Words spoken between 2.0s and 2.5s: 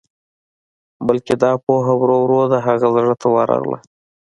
ورو